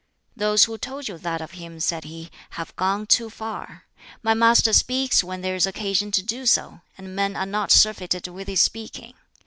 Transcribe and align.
"Those 0.35 0.63
who 0.63 0.79
told 0.79 1.07
you 1.07 1.19
that 1.19 1.41
of 1.41 1.51
him," 1.51 1.79
said 1.79 2.05
he, 2.05 2.31
"have 2.57 2.75
gone 2.75 3.05
too 3.05 3.29
far. 3.29 3.83
My 4.23 4.33
master 4.33 4.73
speaks 4.73 5.23
when 5.23 5.41
there 5.41 5.53
is 5.55 5.67
occasion 5.67 6.09
to 6.13 6.23
do 6.23 6.47
so, 6.47 6.81
and 6.97 7.15
men 7.15 7.35
are 7.35 7.45
not 7.45 7.69
surfeited 7.69 8.25
with 8.27 8.47
his 8.47 8.61
speaking. 8.61 9.13